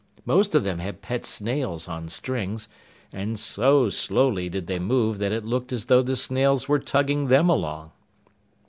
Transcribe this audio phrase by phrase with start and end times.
[0.25, 2.67] Most of them had pet snails on strings,
[3.13, 7.27] and so slowly did they move that it looked as though the snails were tugging
[7.27, 7.91] them along.